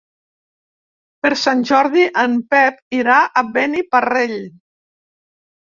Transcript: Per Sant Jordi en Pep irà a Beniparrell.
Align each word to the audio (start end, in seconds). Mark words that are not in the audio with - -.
Per 1.25 1.31
Sant 1.41 1.61
Jordi 1.71 2.07
en 2.23 2.39
Pep 2.55 2.81
irà 3.01 3.21
a 3.43 3.47
Beniparrell. 3.59 4.37